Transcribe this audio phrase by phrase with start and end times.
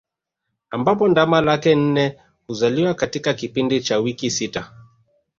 [0.69, 2.17] Ambapo ndama laki nne
[2.47, 4.73] huzaliwa katika kipindi cha wiki sita